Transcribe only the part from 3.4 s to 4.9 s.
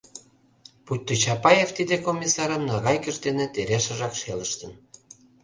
терешыжак шелыштын...